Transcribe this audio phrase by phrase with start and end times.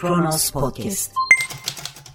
[0.00, 1.12] Kronos Podcast.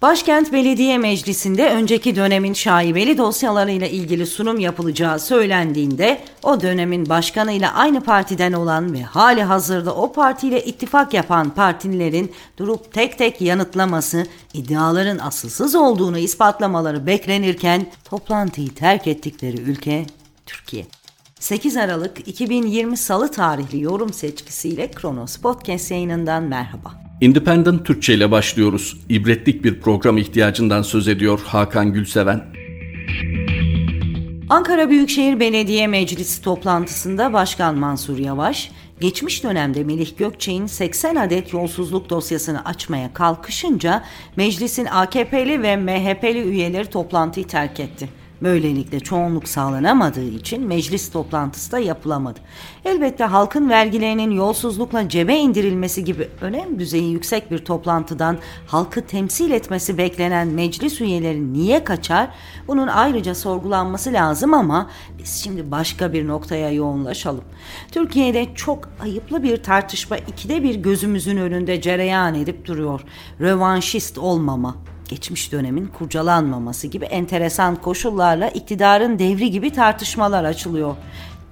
[0.02, 8.02] Başkent Belediye Meclisi'nde önceki dönemin şaibeli dosyalarıyla ilgili sunum yapılacağı söylendiğinde o dönemin başkanıyla aynı
[8.02, 15.18] partiden olan ve hali hazırda o partiyle ittifak yapan partililerin durup tek tek yanıtlaması, iddiaların
[15.18, 20.06] asılsız olduğunu ispatlamaları beklenirken toplantıyı terk ettikleri ülke
[20.46, 20.86] Türkiye.
[21.40, 27.05] 8 Aralık 2020 Salı tarihli yorum seçkisiyle Kronos Podcast yayınından merhaba.
[27.22, 28.98] Independent Türkçe ile başlıyoruz.
[29.10, 32.44] İbretlik bir program ihtiyacından söz ediyor Hakan Gülseven.
[34.50, 42.10] Ankara Büyükşehir Belediye Meclisi toplantısında Başkan Mansur Yavaş, geçmiş dönemde Melih Gökçe'nin 80 adet yolsuzluk
[42.10, 44.04] dosyasını açmaya kalkışınca
[44.36, 48.10] meclisin AKP'li ve MHP'li üyeleri toplantıyı terk etti.
[48.46, 52.40] Böylelikle çoğunluk sağlanamadığı için meclis toplantısı da yapılamadı.
[52.86, 58.38] Elbette halkın vergilerinin yolsuzlukla cebe indirilmesi gibi önem düzeyi yüksek bir toplantıdan
[58.68, 62.30] halkı temsil etmesi beklenen meclis üyeleri niye kaçar?
[62.68, 67.44] Bunun ayrıca sorgulanması lazım ama biz şimdi başka bir noktaya yoğunlaşalım.
[67.92, 73.02] Türkiye'de çok ayıplı bir tartışma ikide bir gözümüzün önünde cereyan edip duruyor.
[73.42, 74.76] Rövanşist olmama,
[75.10, 80.96] geçmiş dönemin kurcalanmaması gibi enteresan koşullarla iktidarın devri gibi tartışmalar açılıyor.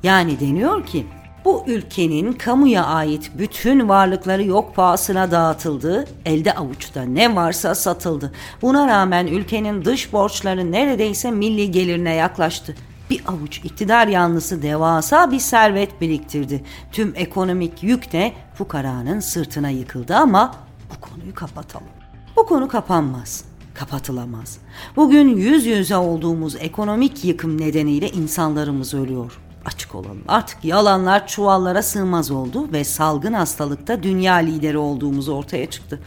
[0.03, 1.05] Yani deniyor ki
[1.45, 8.31] bu ülkenin kamuya ait bütün varlıkları yok pahasına dağıtıldı, elde avuçta ne varsa satıldı.
[8.61, 12.75] Buna rağmen ülkenin dış borçları neredeyse milli gelirine yaklaştı.
[13.09, 16.63] Bir avuç iktidar yanlısı devasa bir servet biriktirdi.
[16.91, 20.55] Tüm ekonomik yük de fukaranın sırtına yıkıldı ama
[20.95, 21.87] bu konuyu kapatalım.
[22.35, 24.57] Bu konu kapanmaz, kapatılamaz.
[24.95, 29.39] Bugün yüz yüze olduğumuz ekonomik yıkım nedeniyle insanlarımız ölüyor.
[29.65, 30.21] Açık olalım.
[30.27, 35.99] Artık yalanlar çuvallara sığmaz oldu ve salgın hastalıkta dünya lideri olduğumuz ortaya çıktı.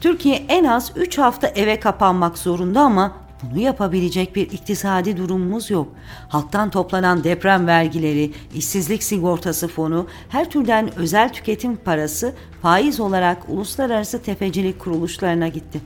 [0.00, 3.12] Türkiye en az 3 hafta eve kapanmak zorunda ama
[3.42, 5.88] bunu yapabilecek bir iktisadi durumumuz yok.
[6.28, 14.22] Halktan toplanan deprem vergileri, işsizlik sigortası fonu, her türden özel tüketim parası faiz olarak uluslararası
[14.22, 15.80] tefecilik kuruluşlarına gitti.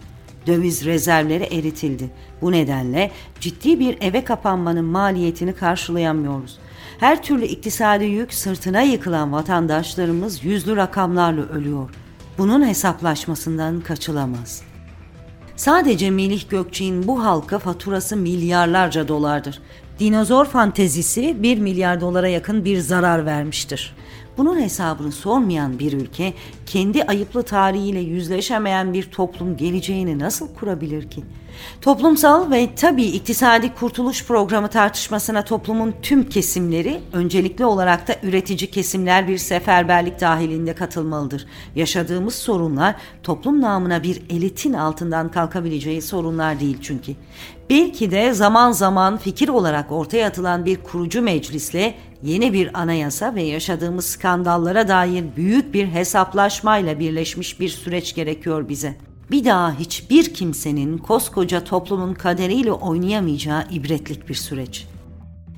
[0.47, 2.11] Döviz rezervleri eritildi.
[2.43, 3.11] Bu nedenle
[3.41, 6.59] ciddi bir eve kapanmanın maliyetini karşılayamıyoruz.
[7.01, 11.91] Her türlü iktisadi yük sırtına yıkılan vatandaşlarımız yüzlü rakamlarla ölüyor.
[12.39, 14.74] Bunun hesaplaşmasından kaçılamaz.''
[15.57, 19.61] Sadece Melih Gökçe'nin bu halka faturası milyarlarca dolardır.
[19.99, 23.95] Dinozor fantezisi 1 milyar dolara yakın bir zarar vermiştir.
[24.37, 26.33] Bunun hesabını sormayan bir ülke
[26.67, 31.23] kendi ayıplı tarihiyle yüzleşemeyen bir toplum geleceğini nasıl kurabilir ki?
[31.81, 39.29] Toplumsal ve tabii iktisadi kurtuluş programı tartışmasına toplumun tüm kesimleri, öncelikli olarak da üretici kesimler
[39.29, 41.47] bir seferberlik dahilinde katılmalıdır.
[41.77, 47.13] Yaşadığımız sorunlar toplum namına bir elitin altından kalkabileceği sorunlar değil çünkü.
[47.71, 53.43] Belki de zaman zaman fikir olarak ortaya atılan bir kurucu meclisle yeni bir anayasa ve
[53.43, 58.97] yaşadığımız skandallara dair büyük bir hesaplaşmayla birleşmiş bir süreç gerekiyor bize.
[59.31, 64.87] Bir daha hiçbir kimsenin koskoca toplumun kaderiyle oynayamayacağı ibretlik bir süreç.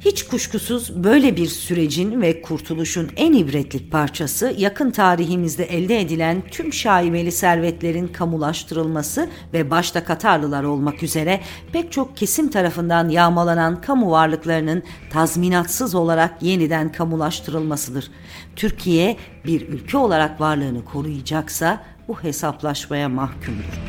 [0.07, 6.73] Hiç kuşkusuz böyle bir sürecin ve kurtuluşun en ibretlik parçası yakın tarihimizde elde edilen tüm
[6.73, 11.41] şaibeli servetlerin kamulaştırılması ve başta Katarlılar olmak üzere
[11.73, 18.11] pek çok kesim tarafından yağmalanan kamu varlıklarının tazminatsız olarak yeniden kamulaştırılmasıdır.
[18.57, 19.17] Türkiye
[19.47, 23.81] bir ülke olarak varlığını koruyacaksa bu hesaplaşmaya mahkumdur.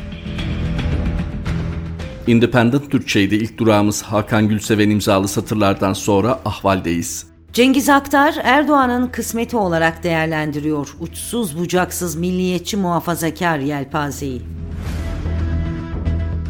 [2.28, 7.26] Independent Türkçe'ydi ilk durağımız Hakan Gülseven imzalı satırlardan sonra ahvaldeyiz.
[7.52, 14.42] Cengiz Aktar Erdoğan'ın kısmeti olarak değerlendiriyor uçsuz bucaksız milliyetçi muhafazakar yelpazeyi.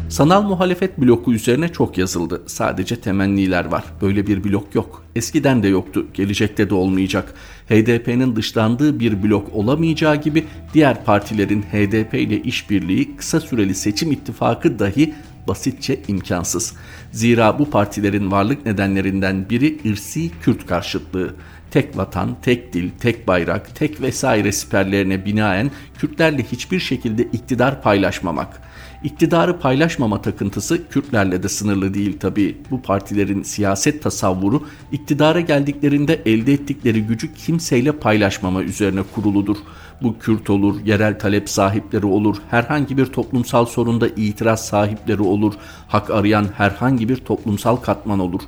[0.09, 2.43] Sanal muhalefet bloku üzerine çok yazıldı.
[2.47, 3.83] Sadece temenniler var.
[4.01, 5.03] Böyle bir blok yok.
[5.15, 6.05] Eskiden de yoktu.
[6.13, 7.33] Gelecekte de olmayacak.
[7.69, 14.79] HDP'nin dışlandığı bir blok olamayacağı gibi diğer partilerin HDP ile işbirliği kısa süreli seçim ittifakı
[14.79, 15.13] dahi
[15.49, 16.73] basitçe imkansız.
[17.11, 21.35] Zira bu partilerin varlık nedenlerinden biri ırsi Kürt karşıtlığı.
[21.71, 28.68] Tek vatan, tek dil, tek bayrak, tek vesaire siperlerine binaen Kürtlerle hiçbir şekilde iktidar paylaşmamak.
[29.03, 32.57] İktidarı paylaşmama takıntısı Kürtlerle de sınırlı değil tabi.
[32.71, 39.57] Bu partilerin siyaset tasavvuru iktidara geldiklerinde elde ettikleri gücü kimseyle paylaşmama üzerine kuruludur.
[40.01, 45.53] Bu Kürt olur, yerel talep sahipleri olur, herhangi bir toplumsal sorunda itiraz sahipleri olur,
[45.87, 48.41] hak arayan herhangi bir toplumsal katman olur.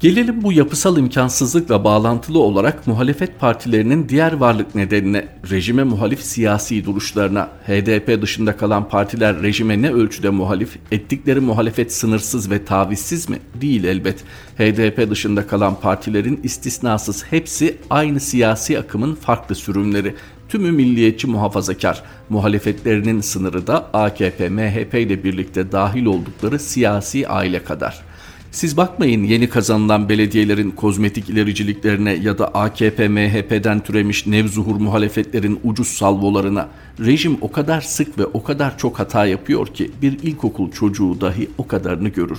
[0.00, 7.48] Gelelim bu yapısal imkansızlıkla bağlantılı olarak muhalefet partilerinin diğer varlık nedenine, rejime muhalif siyasi duruşlarına.
[7.66, 13.38] HDP dışında kalan partiler rejime ne ölçüde muhalif, ettikleri muhalefet sınırsız ve tavizsiz mi?
[13.60, 14.24] Değil elbet.
[14.58, 20.14] HDP dışında kalan partilerin istisnasız hepsi aynı siyasi akımın farklı sürümleri.
[20.48, 28.07] Tümü milliyetçi muhafazakar, muhalefetlerinin sınırı da AKP, MHP ile birlikte dahil oldukları siyasi aile kadar.
[28.52, 35.88] Siz bakmayın yeni kazanılan belediyelerin kozmetik ilericiliklerine ya da AKP MHP'den türemiş nevzuhur muhalefetlerin ucuz
[35.88, 36.68] salvolarına.
[37.04, 41.50] Rejim o kadar sık ve o kadar çok hata yapıyor ki bir ilkokul çocuğu dahi
[41.58, 42.38] o kadarını görür.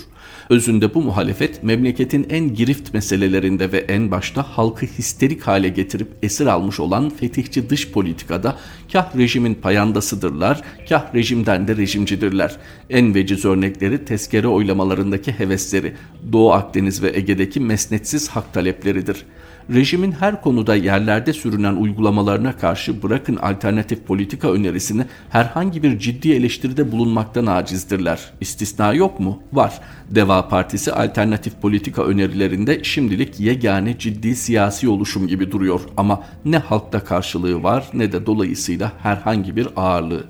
[0.49, 6.45] Özünde bu muhalefet memleketin en girift meselelerinde ve en başta halkı histerik hale getirip esir
[6.45, 8.57] almış olan fetihçi dış politikada
[8.93, 12.57] kah rejimin payandasıdırlar, kah rejimden de rejimcidirler.
[12.89, 15.93] En veciz örnekleri tezkere oylamalarındaki hevesleri,
[16.31, 19.25] Doğu Akdeniz ve Ege'deki mesnetsiz hak talepleridir.
[19.73, 26.91] Rejimin her konuda yerlerde sürünen uygulamalarına karşı bırakın alternatif politika önerisini herhangi bir ciddi eleştiride
[26.91, 28.31] bulunmaktan acizdirler.
[28.41, 29.43] İstisna yok mu?
[29.53, 29.81] Var.
[30.09, 37.03] Deva Partisi alternatif politika önerilerinde şimdilik yegane ciddi siyasi oluşum gibi duruyor ama ne halkta
[37.03, 40.23] karşılığı var ne de dolayısıyla herhangi bir ağırlığı.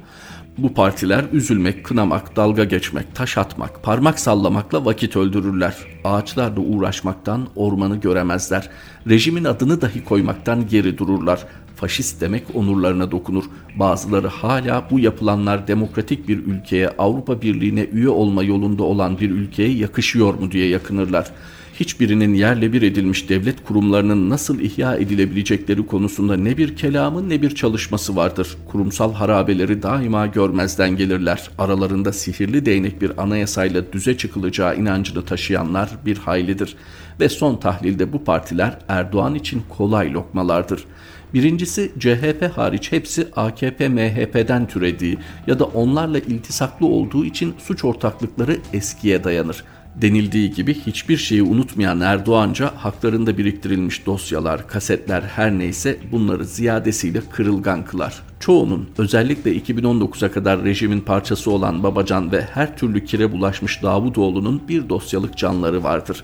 [0.63, 5.75] Bu partiler üzülmek, kınamak, dalga geçmek, taş atmak, parmak sallamakla vakit öldürürler.
[6.03, 8.69] Ağaçlarla uğraşmaktan ormanı göremezler.
[9.09, 11.45] Rejimin adını dahi koymaktan geri dururlar.
[11.75, 13.43] Faşist demek onurlarına dokunur.
[13.75, 19.71] Bazıları hala bu yapılanlar demokratik bir ülkeye, Avrupa Birliği'ne üye olma yolunda olan bir ülkeye
[19.71, 21.31] yakışıyor mu diye yakınırlar
[21.79, 27.55] hiçbirinin yerle bir edilmiş devlet kurumlarının nasıl ihya edilebilecekleri konusunda ne bir kelamı ne bir
[27.55, 28.57] çalışması vardır.
[28.71, 31.49] Kurumsal harabeleri daima görmezden gelirler.
[31.57, 36.75] Aralarında sihirli değnek bir anayasayla düze çıkılacağı inancını taşıyanlar bir haylidir.
[37.19, 40.85] Ve son tahlilde bu partiler Erdoğan için kolay lokmalardır.
[41.33, 45.17] Birincisi CHP hariç hepsi AKP MHP'den türediği
[45.47, 49.63] ya da onlarla iltisaklı olduğu için suç ortaklıkları eskiye dayanır.
[50.01, 57.85] Denildiği gibi hiçbir şeyi unutmayan Erdoğanca haklarında biriktirilmiş dosyalar, kasetler her neyse bunları ziyadesiyle kırılgan
[57.85, 58.21] kılar.
[58.39, 64.89] Çoğunun özellikle 2019'a kadar rejimin parçası olan Babacan ve her türlü kire bulaşmış Davutoğlu'nun bir
[64.89, 66.23] dosyalık canları vardır.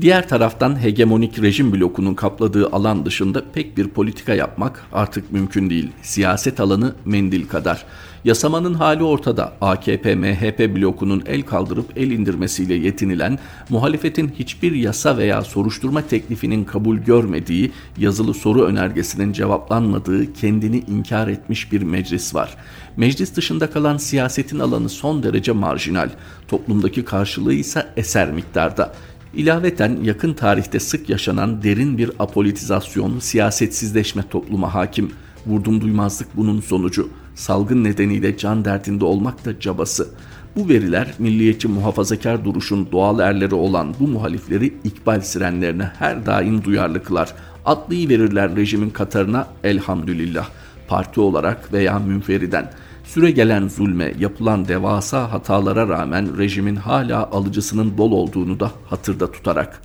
[0.00, 5.90] Diğer taraftan hegemonik rejim blokunun kapladığı alan dışında pek bir politika yapmak artık mümkün değil.
[6.02, 7.84] Siyaset alanı mendil kadar.
[8.24, 9.52] Yasamanın hali ortada.
[9.60, 13.38] AKP, MHP blokunun el kaldırıp el indirmesiyle yetinilen,
[13.68, 21.72] muhalefetin hiçbir yasa veya soruşturma teklifinin kabul görmediği, yazılı soru önergesinin cevaplanmadığı, kendini inkar etmiş
[21.72, 22.56] bir meclis var.
[22.96, 26.08] Meclis dışında kalan siyasetin alanı son derece marjinal.
[26.48, 28.94] Toplumdaki karşılığı ise eser miktarda.
[29.36, 35.10] İlaveten yakın tarihte sık yaşanan derin bir apolitizasyon, siyasetsizleşme topluma hakim.
[35.46, 37.08] Vurdum duymazlık bunun sonucu.
[37.34, 40.08] Salgın nedeniyle can derdinde olmak da cabası.
[40.56, 47.02] Bu veriler milliyetçi muhafazakar duruşun doğal erleri olan bu muhalifleri ikbal sirenlerine her daim duyarlı
[47.02, 47.34] kılar.
[47.64, 50.48] Atlayı verirler rejimin katarına elhamdülillah.
[50.88, 52.70] Parti olarak veya münferiden.
[53.14, 59.82] Süre gelen zulme, yapılan devasa hatalara rağmen rejimin hala alıcısının bol olduğunu da hatırda tutarak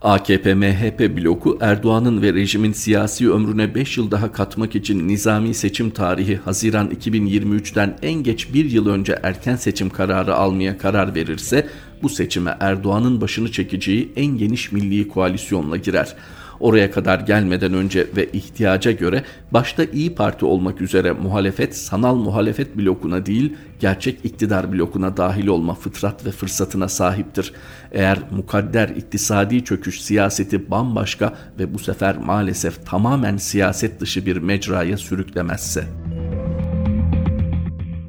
[0.00, 6.36] AKP-MHP bloku Erdoğan'ın ve rejimin siyasi ömrüne 5 yıl daha katmak için nizami seçim tarihi
[6.36, 11.68] Haziran 2023'ten en geç bir yıl önce erken seçim kararı almaya karar verirse
[12.02, 16.16] bu seçime Erdoğan'ın başını çekeceği en geniş milli koalisyonla girer.
[16.62, 22.76] Oraya kadar gelmeden önce ve ihtiyaca göre başta İyi Parti olmak üzere muhalefet sanal muhalefet
[22.76, 27.52] blokuna değil gerçek iktidar blokuna dahil olma fıtrat ve fırsatına sahiptir.
[27.92, 34.96] Eğer mukadder iktisadi çöküş siyaseti bambaşka ve bu sefer maalesef tamamen siyaset dışı bir mecraya
[34.96, 35.84] sürüklemezse.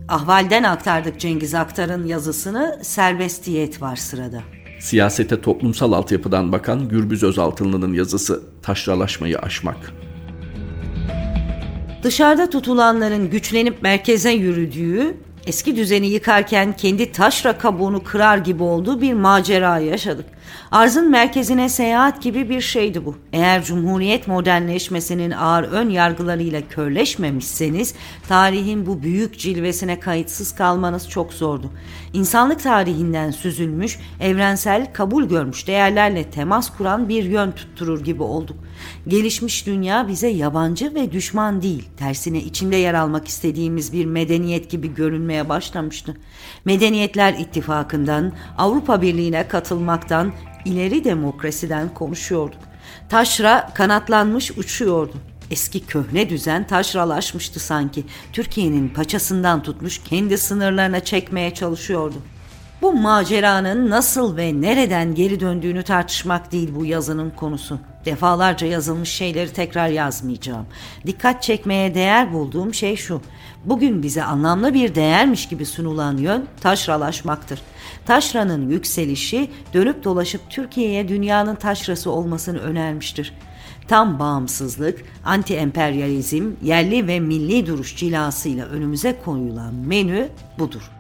[0.10, 4.42] Ahvalden aktardık Cengiz Aktar'ın yazısını serbestiyet var sırada.
[4.84, 9.94] Siyasete toplumsal altyapıdan bakan Gürbüz Özaltınlı'nın yazısı Taşralaşmayı aşmak.
[12.04, 19.14] Dışarıda tutulanların güçlenip merkeze yürüdüğü, eski düzeni yıkarken kendi taşra kabuğunu kırar gibi olduğu bir
[19.14, 20.26] macera yaşadık.
[20.72, 23.16] Arzın merkezine seyahat gibi bir şeydi bu.
[23.34, 27.94] Eğer Cumhuriyet modernleşmesinin ağır ön yargılarıyla körleşmemişseniz
[28.28, 31.72] tarihin bu büyük cilvesine kayıtsız kalmanız çok zordu.
[32.14, 38.58] İnsanlık tarihinden süzülmüş, evrensel, kabul görmüş değerlerle temas kuran bir yön tutturur gibi olduk.
[39.08, 44.94] Gelişmiş dünya bize yabancı ve düşman değil, tersine içinde yer almak istediğimiz bir medeniyet gibi
[44.94, 46.18] görünmeye başlamıştı.
[46.66, 50.33] Medeniyetler ittifakından, Avrupa Birliği'ne katılmaktan,
[50.66, 52.60] ileri demokrasiden konuşuyorduk.
[53.10, 55.14] Taşra kanatlanmış uçuyordu.
[55.52, 58.04] Eski köhne düzen taşralaşmıştı sanki.
[58.34, 62.16] Türkiye'nin paçasından tutmuş kendi sınırlarına çekmeye çalışıyordu.
[62.82, 67.80] Bu maceranın nasıl ve nereden geri döndüğünü tartışmak değil bu yazının konusu.
[68.06, 70.66] Defalarca yazılmış şeyleri tekrar yazmayacağım.
[71.06, 73.22] Dikkat çekmeye değer bulduğum şey şu.
[73.66, 77.62] Bugün bize anlamlı bir değermiş gibi sunulan yön taşralaşmaktır.
[78.06, 83.34] Taşranın yükselişi dönüp dolaşıp Türkiye'ye dünyanın taşrası olmasını önermiştir.
[83.88, 90.30] Tam bağımsızlık, anti-emperyalizm, yerli ve milli duruş cilasıyla önümüze koyulan menü
[90.60, 90.92] budur.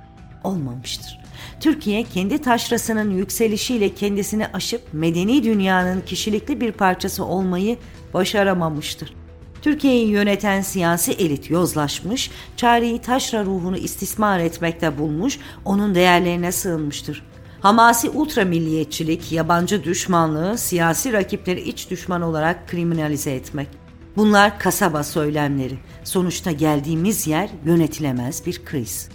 [0.44, 1.23] Olmamıştır.
[1.64, 7.78] Türkiye kendi taşrasının yükselişiyle kendisini aşıp medeni dünyanın kişilikli bir parçası olmayı
[8.14, 9.14] başaramamıştır.
[9.62, 17.26] Türkiye'yi yöneten siyasi elit yozlaşmış, çareyi taşra ruhunu istismar etmekte bulmuş, onun değerlerine sığınmıştır.
[17.62, 23.68] Hamasi ultra milliyetçilik, yabancı düşmanlığı, siyasi rakipleri iç düşman olarak kriminalize etmek.
[24.16, 25.76] Bunlar kasaba söylemleri.
[26.04, 29.10] Sonuçta geldiğimiz yer yönetilemez bir kriz.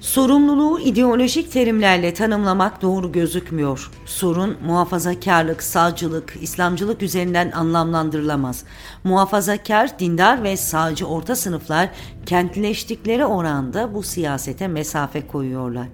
[0.00, 3.90] Sorumluluğu ideolojik terimlerle tanımlamak doğru gözükmüyor.
[4.06, 8.64] Sorun muhafazakarlık, sağcılık, İslamcılık üzerinden anlamlandırılamaz.
[9.04, 11.88] Muhafazakar, dindar ve sağcı orta sınıflar
[12.26, 15.86] kentleştikleri oranda bu siyasete mesafe koyuyorlar.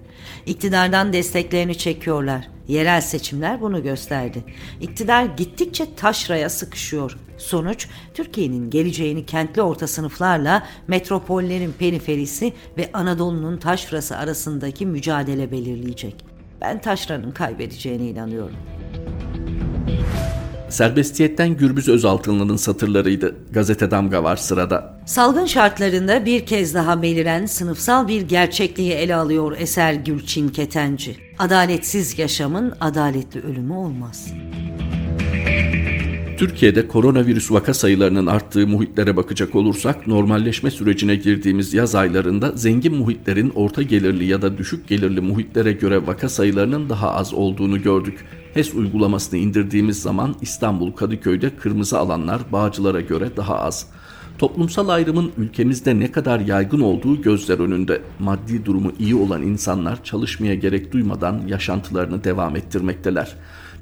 [0.45, 2.56] İktidardan desteklerini çekiyorlar.
[2.67, 4.43] Yerel seçimler bunu gösterdi.
[4.81, 7.17] İktidar gittikçe taşraya sıkışıyor.
[7.37, 16.15] Sonuç Türkiye'nin geleceğini kentli orta sınıflarla metropollerin periferisi ve Anadolu'nun taşrası arasındaki mücadele belirleyecek.
[16.61, 18.55] Ben taşranın kaybedeceğine inanıyorum.
[20.69, 23.35] Serbestiyetten Gürbüz Özaltınlı'nın satırlarıydı.
[23.51, 24.99] Gazete Damga var sırada.
[25.05, 31.17] Salgın şartlarında bir kez daha beliren sınıfsal bir gerçekliği ele alıyor eser Gülçin Ketenci.
[31.39, 34.27] Adaletsiz yaşamın adaletli ölümü olmaz.
[36.37, 43.51] Türkiye'de koronavirüs vaka sayılarının arttığı muhitlere bakacak olursak normalleşme sürecine girdiğimiz yaz aylarında zengin muhitlerin
[43.55, 48.25] orta gelirli ya da düşük gelirli muhitlere göre vaka sayılarının daha az olduğunu gördük.
[48.53, 53.87] HES uygulamasını indirdiğimiz zaman İstanbul Kadıköy'de kırmızı alanlar Bağcılar'a göre daha az.
[54.37, 58.01] Toplumsal ayrımın ülkemizde ne kadar yaygın olduğu gözler önünde.
[58.19, 63.35] Maddi durumu iyi olan insanlar çalışmaya gerek duymadan yaşantılarını devam ettirmekteler.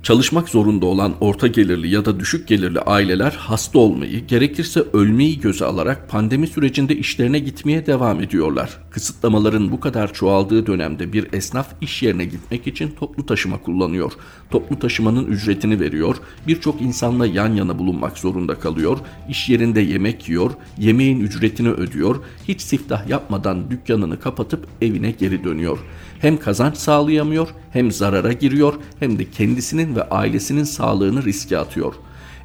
[0.05, 5.65] Çalışmak zorunda olan orta gelirli ya da düşük gelirli aileler hasta olmayı, gerekirse ölmeyi göze
[5.65, 8.77] alarak pandemi sürecinde işlerine gitmeye devam ediyorlar.
[8.89, 14.12] Kısıtlamaların bu kadar çoğaldığı dönemde bir esnaf iş yerine gitmek için toplu taşıma kullanıyor.
[14.51, 16.15] Toplu taşımanın ücretini veriyor,
[16.47, 18.97] birçok insanla yan yana bulunmak zorunda kalıyor,
[19.29, 22.15] iş yerinde yemek yiyor, yemeğin ücretini ödüyor,
[22.47, 25.77] hiç siftah yapmadan dükkanını kapatıp evine geri dönüyor.
[26.25, 31.94] Hem kazanç sağlayamıyor, hem zarara giriyor, hem de kendisinin ve ailesinin sağlığını riske atıyor.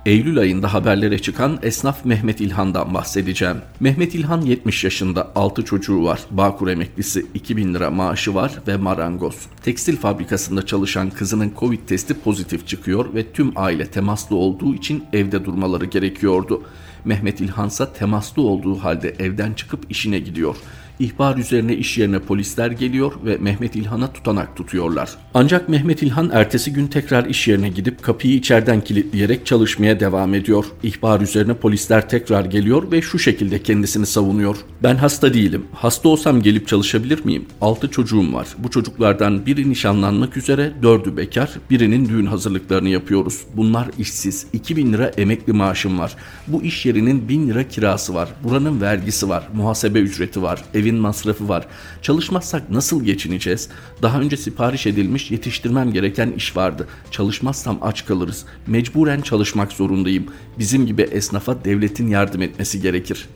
[0.06, 3.56] Eylül ayında haberlere çıkan esnaf Mehmet İlhan'dan bahsedeceğim.
[3.80, 9.36] Mehmet İlhan 70 yaşında, 6 çocuğu var, Bağkur emeklisi, 2000 lira maaşı var ve marangoz.
[9.62, 15.44] Tekstil fabrikasında çalışan kızının Covid testi pozitif çıkıyor ve tüm aile temaslı olduğu için evde
[15.44, 16.62] durmaları gerekiyordu.
[17.04, 20.56] Mehmet İlhansa temaslı olduğu halde evden çıkıp işine gidiyor.
[21.00, 25.10] İhbar üzerine iş yerine polisler geliyor ve Mehmet İlhan'a tutanak tutuyorlar.
[25.34, 30.64] Ancak Mehmet İlhan ertesi gün tekrar iş yerine gidip kapıyı içeriden kilitleyerek çalışmaya devam ediyor.
[30.82, 34.56] İhbar üzerine polisler tekrar geliyor ve şu şekilde kendisini savunuyor.
[34.82, 35.64] Ben hasta değilim.
[35.72, 37.46] Hasta olsam gelip çalışabilir miyim?
[37.60, 38.46] 6 çocuğum var.
[38.58, 43.40] Bu çocuklardan biri nişanlanmak üzere, dördü bekar, birinin düğün hazırlıklarını yapıyoruz.
[43.56, 44.46] Bunlar işsiz.
[44.52, 46.16] 2000 lira emekli maaşım var.
[46.46, 48.28] Bu iş yerinin 1000 lira kirası var.
[48.44, 49.48] Buranın vergisi var.
[49.54, 50.64] Muhasebe ücreti var.
[50.74, 51.66] Evin evin masrafı var.
[52.02, 53.68] Çalışmazsak nasıl geçineceğiz?
[54.02, 56.88] Daha önce sipariş edilmiş yetiştirmem gereken iş vardı.
[57.10, 58.44] Çalışmazsam aç kalırız.
[58.66, 60.26] Mecburen çalışmak zorundayım.
[60.58, 63.26] Bizim gibi esnafa devletin yardım etmesi gerekir.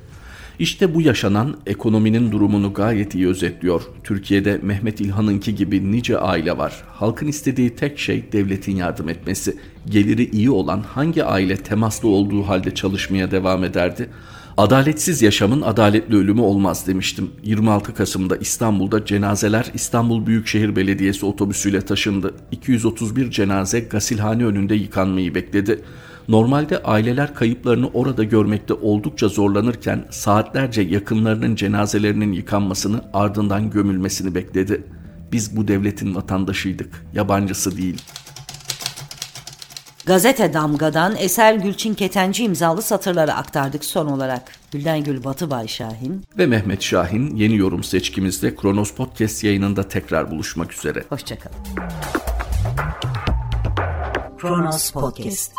[0.58, 3.82] İşte bu yaşanan ekonominin durumunu gayet iyi özetliyor.
[4.04, 6.84] Türkiye'de Mehmet İlhan'ınki gibi nice aile var.
[6.86, 9.56] Halkın istediği tek şey devletin yardım etmesi.
[9.90, 14.08] Geliri iyi olan hangi aile temaslı olduğu halde çalışmaya devam ederdi?
[14.56, 17.30] Adaletsiz yaşamın adaletli ölümü olmaz demiştim.
[17.42, 22.34] 26 Kasım'da İstanbul'da cenazeler İstanbul Büyükşehir Belediyesi otobüsüyle taşındı.
[22.50, 25.82] 231 cenaze gasilhane önünde yıkanmayı bekledi.
[26.28, 34.84] Normalde aileler kayıplarını orada görmekte oldukça zorlanırken saatlerce yakınlarının cenazelerinin yıkanmasını ardından gömülmesini bekledi.
[35.32, 38.23] Biz bu devletin vatandaşıydık, yabancısı değil.''
[40.06, 44.52] Gazete Damga'dan Eser Gülçin Ketenci imzalı satırları aktardık son olarak.
[44.72, 50.30] Gülden Gül Batı Bay Şahin ve Mehmet Şahin yeni yorum seçkimizde Kronos Podcast yayınında tekrar
[50.30, 51.04] buluşmak üzere.
[51.08, 51.56] Hoşçakalın.
[54.38, 55.52] Kronos Podcast